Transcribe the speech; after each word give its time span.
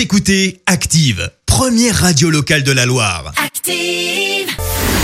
Vous 0.00 0.04
écoutez 0.04 0.62
Active, 0.64 1.30
première 1.44 1.94
radio 1.94 2.30
locale 2.30 2.62
de 2.62 2.72
la 2.72 2.86
Loire. 2.86 3.34
Active. 3.36 4.48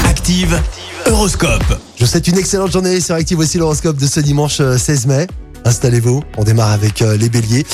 Active, 0.07 0.59
Horoscope. 1.05 1.79
Je 1.97 2.05
vous 2.05 2.11
souhaite 2.11 2.27
une 2.29 2.39
excellente 2.39 2.73
journée 2.73 2.99
sur 3.03 3.15
Active 3.15 3.39
aussi 3.39 3.59
l'horoscope 3.59 3.99
de 3.99 4.07
ce 4.07 4.21
dimanche 4.21 4.59
euh, 4.61 4.79
16 4.79 5.07
mai. 5.07 5.27
Installez-vous, 5.67 6.23
on 6.39 6.45
démarre 6.45 6.71
avec 6.71 7.03
euh, 7.03 7.19
les 7.19 7.29
béliers. 7.29 7.67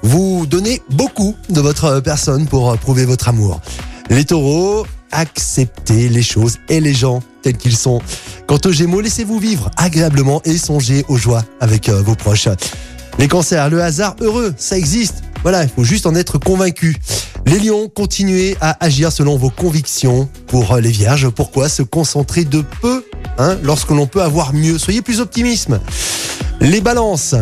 Vous 0.00 0.46
donnez 0.46 0.80
beaucoup 0.88 1.36
de 1.50 1.60
votre 1.60 1.84
euh, 1.84 2.00
personne 2.00 2.46
pour 2.46 2.70
euh, 2.70 2.76
prouver 2.76 3.04
votre 3.04 3.28
amour. 3.28 3.60
Les 4.08 4.24
taureaux, 4.24 4.86
acceptez 5.12 6.08
les 6.08 6.22
choses 6.22 6.56
et 6.70 6.80
les 6.80 6.94
gens 6.94 7.22
tels 7.42 7.58
qu'ils 7.58 7.76
sont. 7.76 8.00
Quant 8.46 8.60
aux 8.64 8.72
gémeaux, 8.72 9.02
laissez-vous 9.02 9.38
vivre 9.38 9.70
agréablement 9.76 10.40
et 10.46 10.56
songez 10.56 11.04
aux 11.08 11.18
joies 11.18 11.44
avec 11.60 11.90
euh, 11.90 12.00
vos 12.00 12.14
proches. 12.14 12.48
Les 13.18 13.28
cancers, 13.28 13.68
le 13.68 13.82
hasard 13.82 14.16
heureux, 14.22 14.54
ça 14.56 14.78
existe. 14.78 15.24
Voilà, 15.44 15.62
il 15.62 15.68
faut 15.68 15.84
juste 15.84 16.06
en 16.06 16.14
être 16.14 16.38
convaincu. 16.38 16.96
Les 17.44 17.58
lions, 17.58 17.90
continuez 17.94 18.56
à 18.62 18.82
agir 18.82 19.12
selon 19.12 19.36
vos 19.36 19.50
convictions. 19.50 20.26
Pour 20.46 20.72
euh, 20.72 20.80
les 20.80 20.90
vierges, 20.90 21.28
pourquoi 21.28 21.68
se 21.68 21.82
concentrer 21.82 22.46
de 22.46 22.64
peu 22.80 23.04
hein, 23.36 23.58
lorsque 23.62 23.90
l'on 23.90 24.06
peut 24.06 24.22
avoir 24.22 24.54
mieux? 24.54 24.78
Soyez 24.78 25.02
plus 25.02 25.20
optimistes. 25.20 25.68
Les 26.60 26.80
balances. 26.80 27.34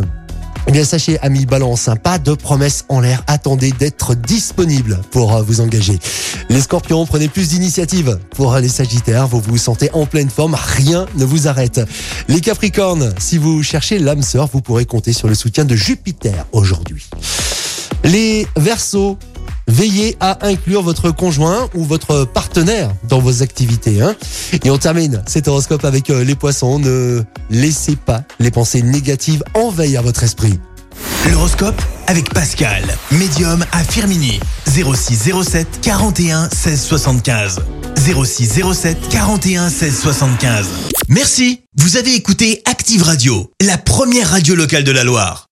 Eh 0.67 0.73
bien, 0.73 0.85
sachez, 0.85 1.21
amis 1.21 1.47
balance, 1.47 1.87
hein, 1.87 1.95
pas 1.95 2.19
de 2.19 2.35
promesses 2.35 2.87
en 2.89 2.99
l'air. 2.99 3.23
Attendez 3.29 3.71
d'être 3.71 4.17
disponible 4.17 4.99
pour 5.13 5.37
euh, 5.37 5.43
vous 5.43 5.61
engager. 5.61 6.01
Les 6.49 6.61
scorpions, 6.61 7.07
prenez 7.07 7.29
plus 7.29 7.51
d'initiative. 7.51 8.19
Pour 8.35 8.55
euh, 8.55 8.61
les 8.61 8.69
sagittaires, 8.69 9.29
vous 9.29 9.41
vous 9.41 9.59
sentez 9.59 9.91
en 9.93 10.07
pleine 10.07 10.29
forme, 10.29 10.57
rien 10.61 11.07
ne 11.15 11.25
vous 11.25 11.47
arrête. 11.47 11.81
Les 12.27 12.41
capricornes, 12.41 13.15
si 13.19 13.39
vous 13.39 13.63
cherchez 13.63 14.01
l'âme 14.01 14.23
sœur, 14.23 14.49
vous 14.53 14.61
pourrez 14.61 14.87
compter 14.87 15.13
sur 15.13 15.29
le 15.29 15.37
soutien 15.37 15.65
de 15.65 15.77
Jupiter 15.77 16.47
aujourd'hui. 16.51 17.09
Les 18.05 18.47
versos, 18.57 19.19
veillez 19.69 20.17
à 20.21 20.47
inclure 20.47 20.83
votre 20.83 21.11
conjoint 21.11 21.69
ou 21.75 21.85
votre 21.85 22.25
partenaire 22.25 22.93
dans 23.09 23.21
vos 23.21 23.43
activités. 23.43 24.03
Hein 24.03 24.17
Et 24.65 24.71
on 24.71 24.79
termine 24.79 25.23
cet 25.27 25.49
horoscope 25.49 25.85
avec 25.85 26.11
euh, 26.11 26.25
les 26.25 26.35
poissons. 26.35 26.79
Ne 26.79 27.23
laissez 27.51 27.97
pas 27.97 28.23
les 28.39 28.51
pensées 28.51 28.83
négatives 28.83 29.43
envahir 29.55 30.03
votre 30.03 30.23
esprit. 30.23 30.59
L'horoscope 31.31 31.81
avec 32.09 32.33
Pascal, 32.35 32.83
médium 33.13 33.65
à 33.73 33.85
Firmini. 33.85 34.41
0607 34.67 35.81
41 35.81 36.49
16 36.51 36.83
75. 36.83 37.61
0607 37.97 39.09
41 39.09 39.71
16 39.71 40.01
75. 40.01 40.67
Merci, 41.09 41.63
vous 41.77 41.97
avez 41.97 42.15
écouté 42.15 42.63
Active 42.65 43.03
Radio, 43.03 43.51
la 43.61 43.79
première 43.79 44.31
radio 44.31 44.55
locale 44.55 44.85
de 44.85 44.93
la 44.93 45.05
Loire. 45.05 45.52